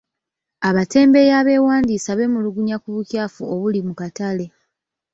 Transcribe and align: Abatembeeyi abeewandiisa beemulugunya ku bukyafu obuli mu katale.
Abatembeeyi 0.67 1.31
abeewandiisa 1.41 2.11
beemulugunya 2.19 2.75
ku 2.83 2.89
bukyafu 2.95 3.41
obuli 3.53 3.79
mu 3.87 3.93
katale. 3.99 4.45